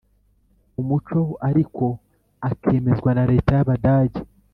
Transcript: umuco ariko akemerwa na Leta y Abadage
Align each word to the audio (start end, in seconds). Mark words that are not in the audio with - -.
umuco 0.81 1.21
ariko 1.49 1.85
akemerwa 2.49 3.09
na 3.17 3.23
Leta 3.31 3.51
y 3.57 3.61
Abadage 3.63 4.19